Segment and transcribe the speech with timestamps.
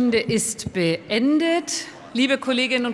[0.00, 1.84] Stunde ist beendet.
[2.14, 2.88] Liebe Kolleginnen und